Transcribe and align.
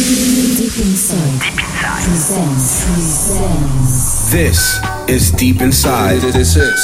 Deep 0.00 0.78
Inside. 0.78 1.40
Deep 1.40 2.08
Inside. 2.08 2.08
Presents. 2.08 2.84
Presents. 2.86 4.32
This 4.32 4.80
is 5.08 5.30
Deep 5.30 5.60
Inside. 5.60 6.20
This 6.32 6.56
is 6.56 6.82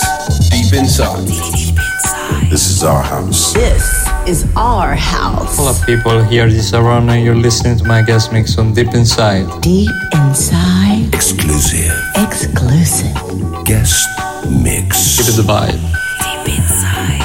Deep 0.50 0.74
Inside. 0.74 1.24
Deep 1.26 1.78
Inside. 1.78 2.50
This 2.50 2.68
is 2.68 2.84
our 2.84 3.02
house. 3.02 3.54
This 3.54 4.06
is 4.26 4.44
our 4.54 4.94
house. 4.94 5.56
Hello, 5.56 5.72
people. 5.86 6.24
Here 6.24 6.46
is 6.46 6.56
Di 6.56 6.76
Saronno. 6.76 7.16
You're 7.16 7.34
listening 7.34 7.78
to 7.78 7.84
my 7.84 8.02
guest 8.02 8.32
mix 8.34 8.58
on 8.58 8.74
Deep 8.74 8.92
Inside. 8.92 9.48
Deep 9.62 9.88
inside. 10.12 11.08
Exclusive 11.14 11.96
Exclusive. 12.16 13.16
guest 13.64 14.04
mix. 14.62 15.16
Keep 15.16 15.28
it 15.32 15.36
the 15.40 15.46
vibe. 15.48 15.80
Deep 16.44 16.58
Inside. 16.58 17.15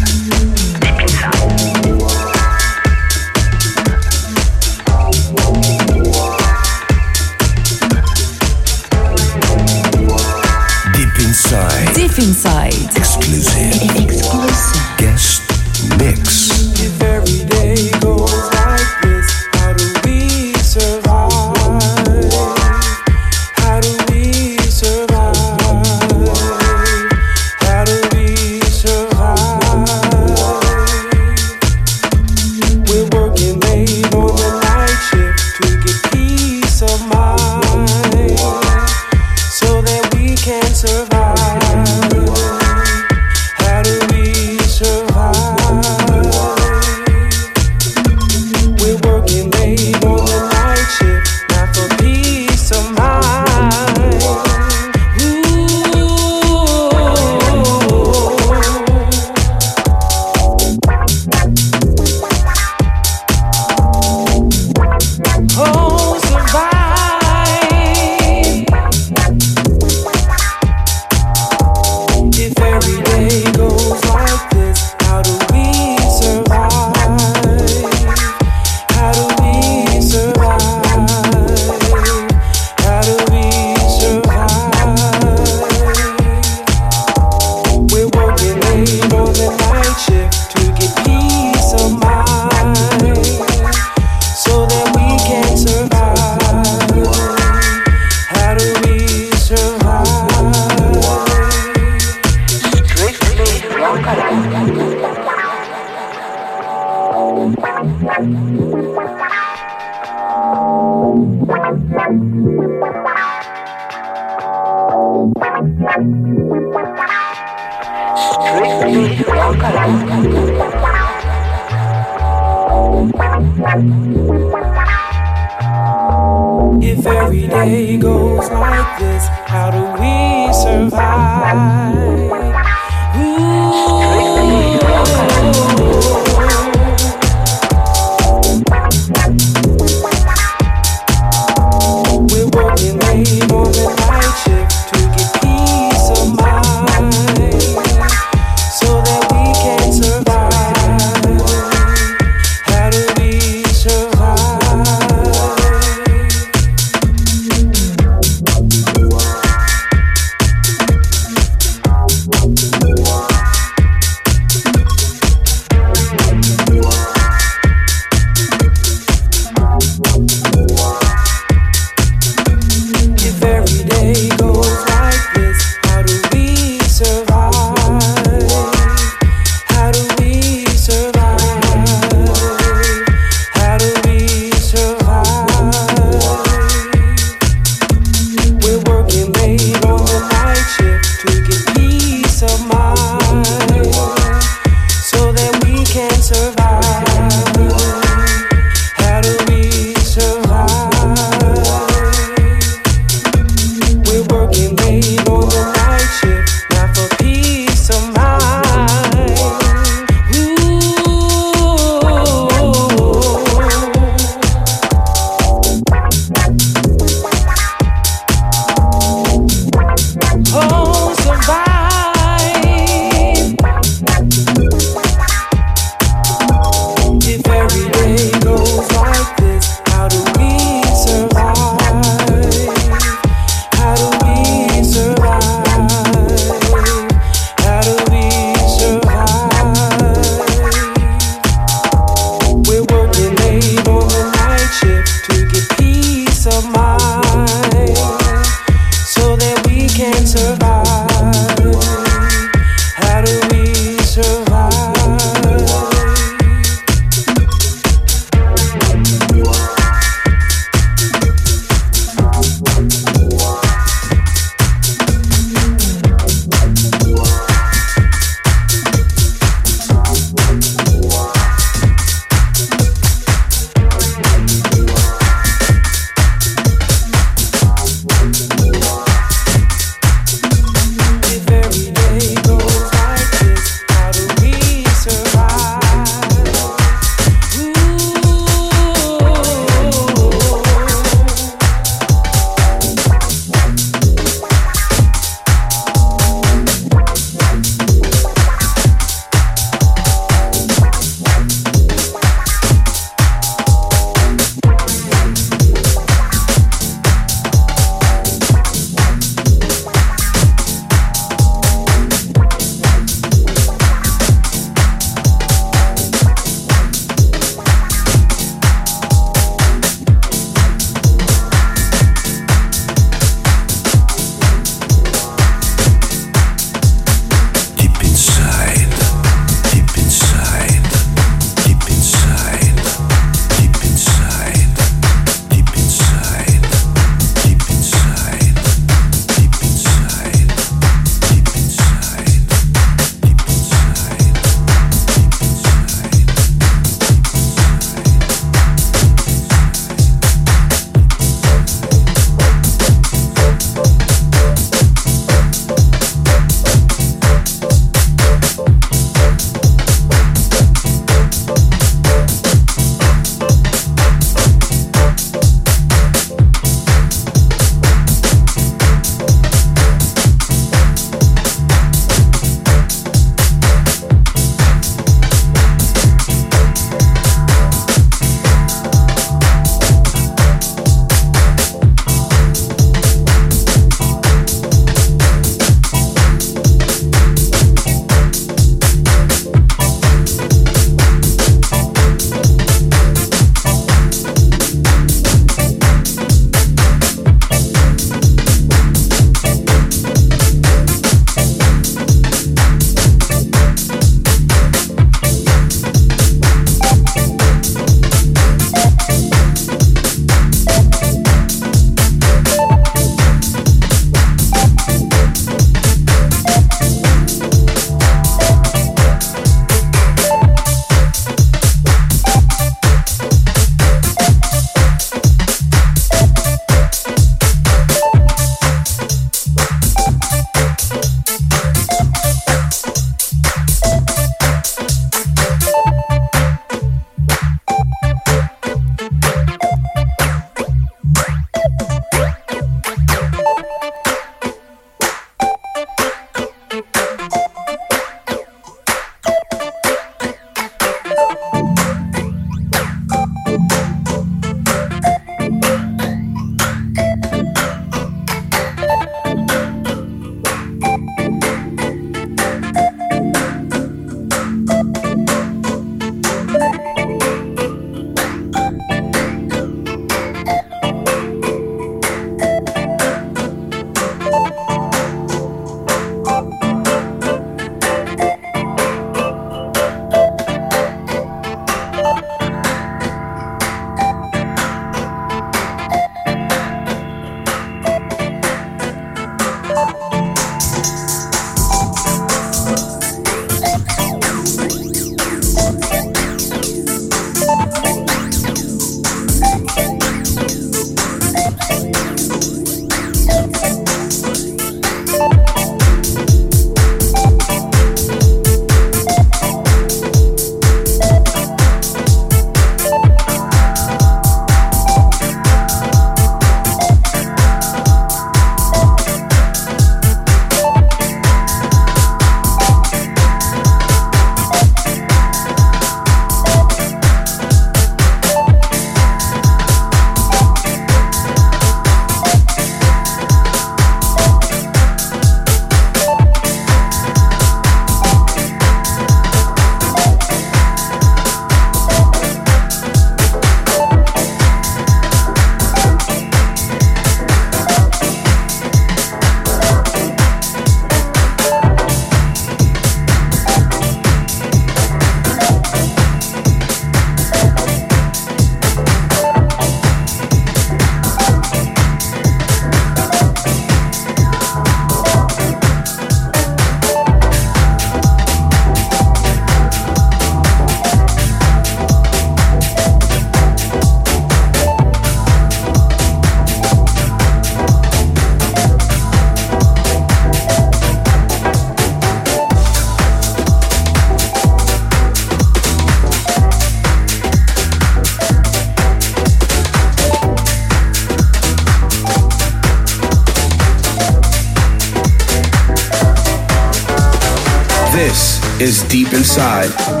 Inside. 599.21 600.00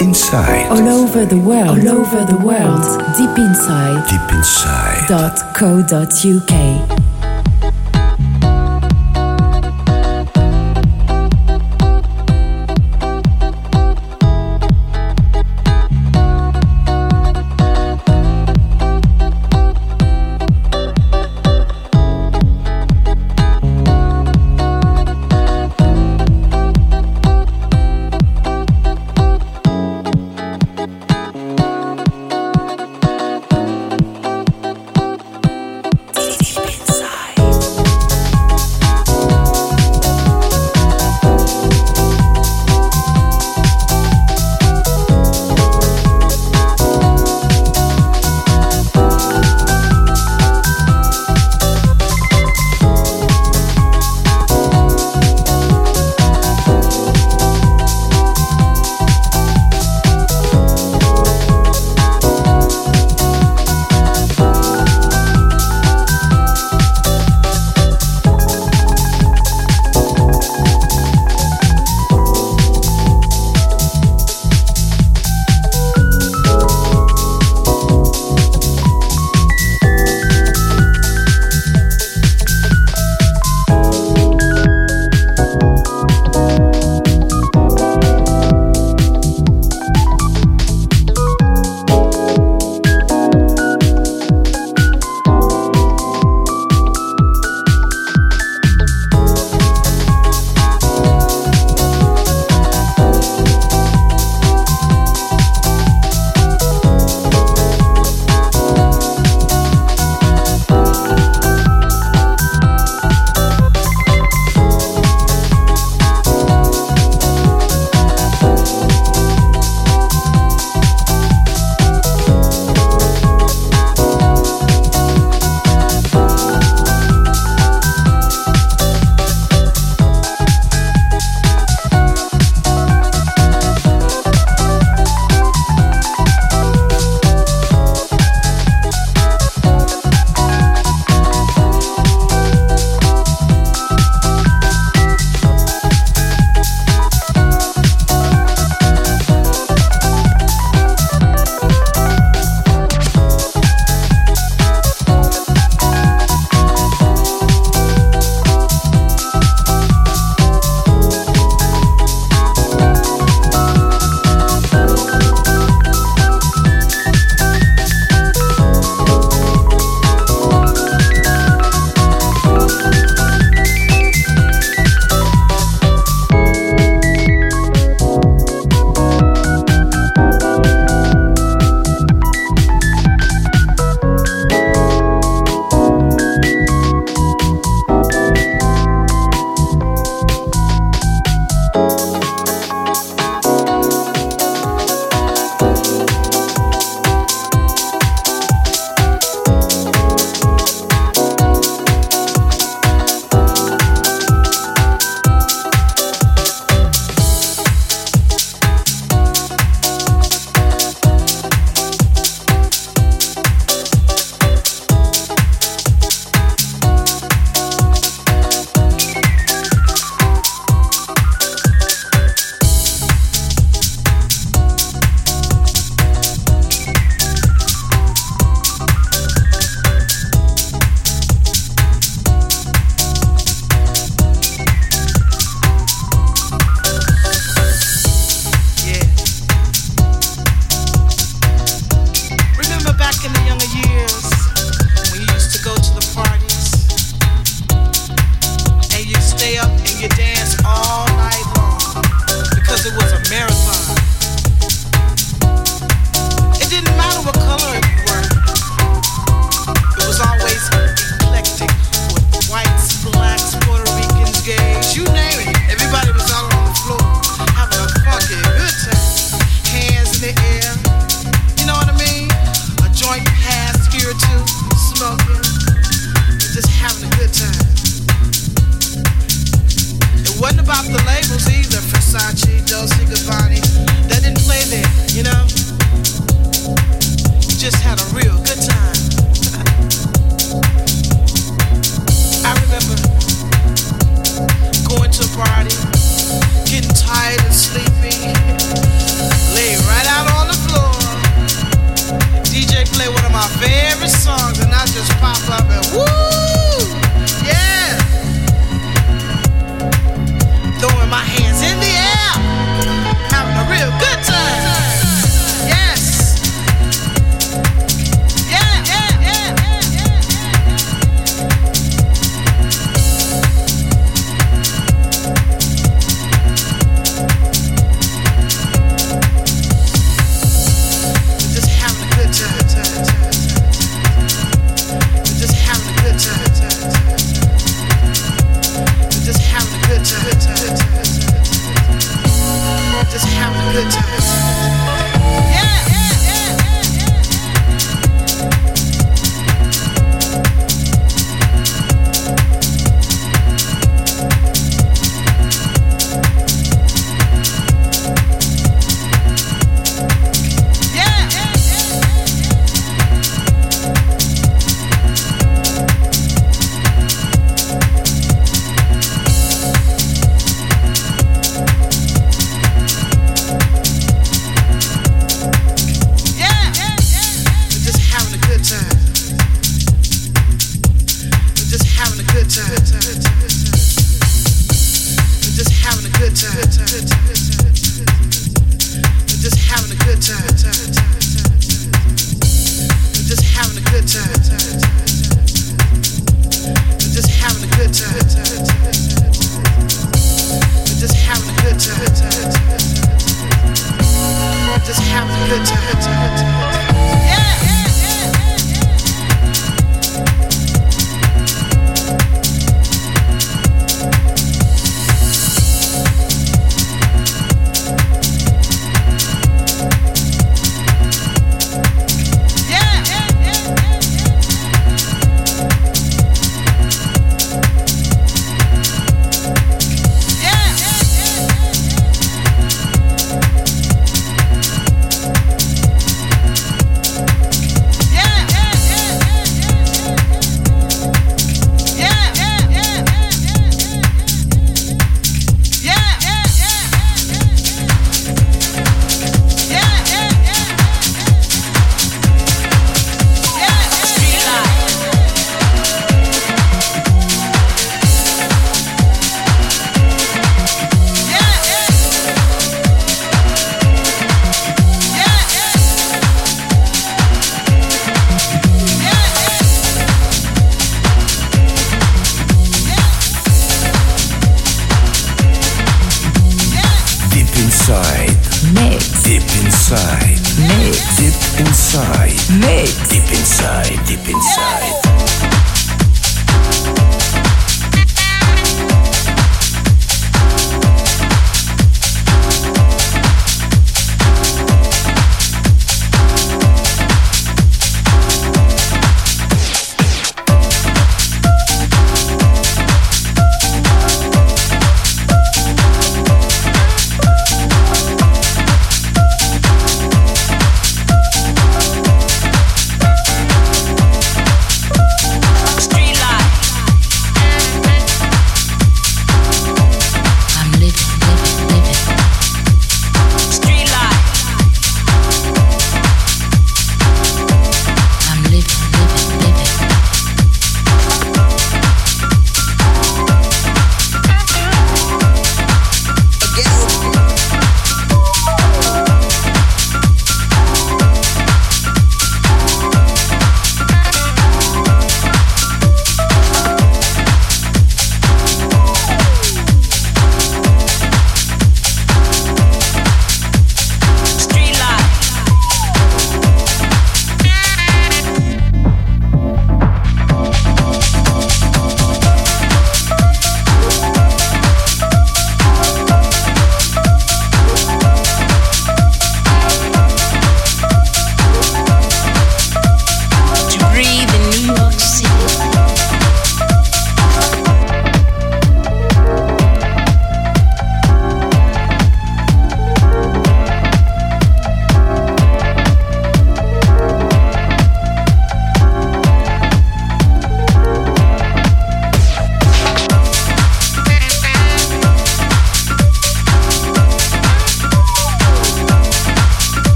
Inside. 0.00 0.68
All 0.70 0.88
over 0.88 1.24
the 1.24 1.38
world. 1.38 1.78
All 1.78 1.88
over 1.88 2.24
the 2.24 2.38
world. 2.44 2.82
Deep 3.16 3.38
inside. 3.38 4.06
Deep 4.10 4.36
inside. 4.36 5.08
Dot 5.08 5.54
co. 5.54 5.82
Dot 5.82 6.12
uk. 6.24 6.75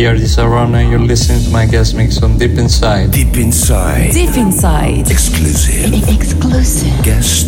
People, 0.00 0.14
here 0.14 0.24
is 0.24 0.38
Aaron 0.38 0.74
and 0.74 0.90
you're 0.90 0.98
listening 0.98 1.42
to 1.44 1.50
my 1.50 1.66
guest 1.66 1.94
mix 1.94 2.22
on 2.22 2.38
Deep 2.38 2.58
Inside. 2.58 3.10
Deep 3.10 3.36
inside. 3.36 4.12
Deep 4.12 4.36
Inside. 4.36 5.10
Exclusive. 5.10 5.92
Exclusive. 6.08 7.04
Guest 7.04 7.46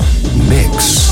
mix. 0.49 1.12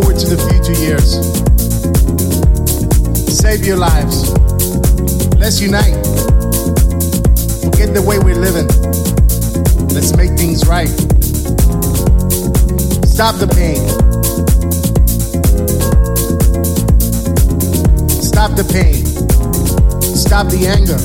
Forward 0.00 0.18
to 0.18 0.28
the 0.28 0.36
future 0.52 0.76
years. 0.84 1.16
Save 3.34 3.64
your 3.64 3.78
lives. 3.78 4.30
Let's 5.38 5.58
unite. 5.58 5.96
Forget 7.64 7.94
the 7.94 8.02
way 8.02 8.18
we're 8.18 8.36
living. 8.36 8.68
Let's 9.94 10.14
make 10.14 10.32
things 10.36 10.68
right. 10.68 10.92
Stop 13.08 13.36
the 13.36 13.48
pain. 13.48 13.80
Stop 18.20 18.50
the 18.54 18.64
pain. 18.70 19.06
Stop 20.14 20.48
the 20.48 20.66
anger. 20.66 20.98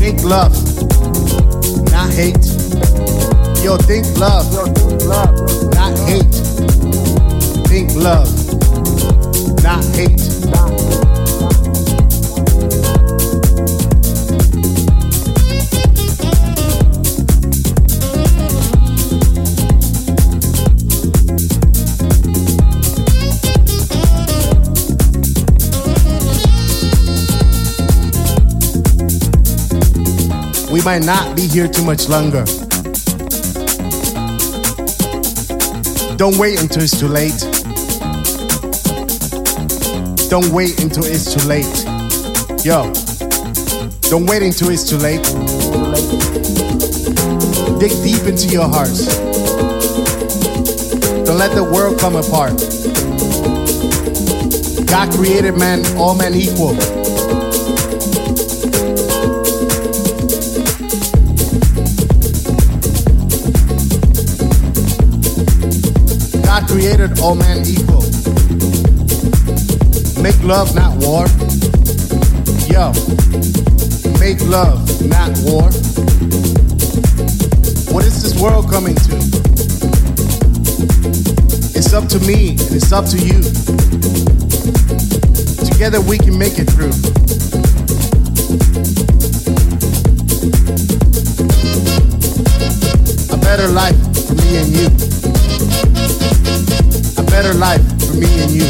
Think 0.00 0.24
love, 0.24 0.54
not 1.92 2.12
hate. 2.12 2.55
Yo, 3.66 3.76
think 3.78 4.06
love, 4.16 4.46
not 5.74 5.98
hate. 6.06 6.22
Think 7.66 7.92
love, 7.96 8.30
not 9.60 9.84
hate. 9.86 10.22
We 30.70 30.82
might 30.82 31.04
not 31.04 31.34
be 31.34 31.48
here 31.48 31.66
too 31.66 31.84
much 31.84 32.08
longer. 32.08 32.44
Don't 36.16 36.38
wait 36.38 36.62
until 36.62 36.82
it's 36.82 36.98
too 36.98 37.08
late. 37.08 37.38
Don't 40.30 40.48
wait 40.48 40.80
until 40.82 41.04
it's 41.04 41.34
too 41.34 41.46
late. 41.46 41.66
Yo, 42.64 42.90
don't 44.08 44.24
wait 44.24 44.42
until 44.42 44.70
it's 44.70 44.88
too 44.88 44.96
late. 44.96 45.22
Dig 47.78 47.92
deep 48.02 48.26
into 48.26 48.48
your 48.48 48.66
hearts. 48.66 49.14
Don't 51.26 51.36
let 51.36 51.54
the 51.54 51.68
world 51.70 52.00
come 52.00 52.16
apart. 52.16 52.56
God 54.86 55.12
created 55.12 55.58
man, 55.58 55.84
all 55.98 56.14
men 56.14 56.34
equal. 56.34 56.95
All 67.26 67.34
men 67.34 67.58
equal. 67.66 68.02
Make 70.22 70.40
love, 70.44 70.76
not 70.76 70.94
war. 71.02 71.26
Yo, 72.70 72.92
make 74.20 74.40
love, 74.46 74.78
not 75.04 75.34
war. 75.42 75.66
What 77.92 78.04
is 78.04 78.22
this 78.22 78.40
world 78.40 78.70
coming 78.70 78.94
to? 78.94 79.16
It's 81.74 81.92
up 81.92 82.06
to 82.10 82.20
me 82.20 82.50
and 82.50 82.72
it's 82.78 82.92
up 82.92 83.06
to 83.06 83.18
you. 83.18 83.42
Together 85.68 86.00
we 86.00 86.18
can 86.18 86.38
make 86.38 86.60
it 86.60 86.70
through. 86.70 86.94
A 93.34 93.38
better 93.42 93.66
life 93.66 93.98
for 94.28 94.34
me 94.34 94.56
and 94.58 94.68
you. 94.68 95.06
Better 97.36 97.52
life 97.52 97.82
for 98.06 98.14
me 98.14 98.26
and 98.40 98.50
you. 98.50 98.64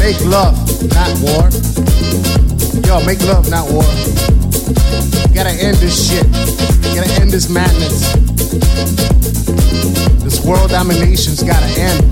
Make 0.00 0.18
love, 0.24 0.56
not 0.94 1.12
war. 1.20 1.50
Yo, 2.86 3.04
make 3.04 3.20
love, 3.28 3.50
not 3.50 3.70
war. 3.70 3.84
gotta 5.34 5.52
end 5.60 5.76
this 5.76 6.08
shit. 6.08 6.24
gotta 6.94 7.12
end 7.20 7.30
this 7.30 7.50
madness. 7.50 8.14
This 10.24 10.42
world 10.42 10.70
domination's 10.70 11.42
gotta 11.42 11.66
end. 11.78 12.02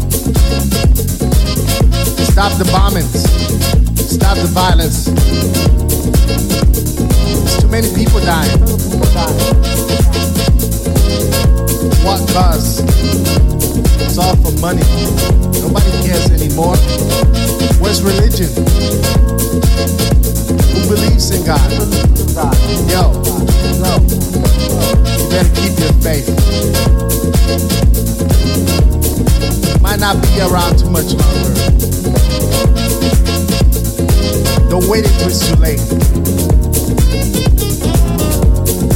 Stop 2.29 2.53
the 2.59 2.69
bombings. 2.71 3.25
Stop 3.97 4.37
the 4.37 4.51
violence. 4.53 5.80
There's 6.37 7.59
too 7.61 7.69
many 7.69 7.89
people 7.95 8.21
dying. 8.21 8.61
What 12.05 12.21
cause? 12.31 12.81
It's 14.01 14.19
all 14.19 14.37
for 14.37 14.53
money. 14.61 14.83
Nobody 15.61 15.91
cares 16.07 16.31
anymore. 16.31 16.77
Where's 17.81 18.03
religion? 18.03 18.49
Who 20.73 20.81
believes 20.89 21.31
in 21.31 21.45
God? 21.45 21.71
Yo, 22.91 23.13
you 25.17 25.29
better 25.31 25.53
keep 25.55 25.79
your 25.79 25.93
faith. 26.03 26.29
Might 29.83 30.01
not 30.01 30.23
be 30.23 30.41
around 30.41 30.79
too 30.79 30.91
much 30.91 31.13
longer. 31.13 31.51
Don't 34.71 34.87
wait 34.89 35.05
until 35.05 35.27
it's 35.27 35.49
too 35.49 35.57
late. 35.57 35.81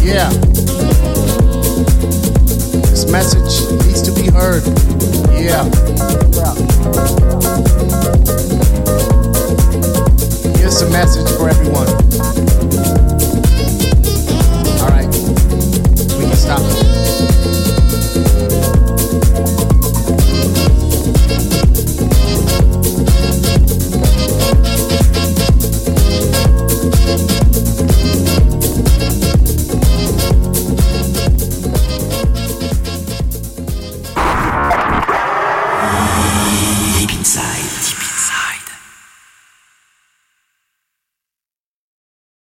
Yeah. 0.05 0.31
This 2.91 3.11
message 3.11 3.67
needs 3.85 4.01
to 4.03 4.13
be 4.13 4.31
heard. 4.31 4.63
Yeah. 5.33 5.65
Here's 10.59 10.81
a 10.81 10.91
message 10.91 11.29
for 11.37 11.49
everyone. 11.49 11.89
All 14.81 14.91
right. 14.91 15.09
We 16.19 16.25
can 16.27 16.37
stop. 16.37 16.84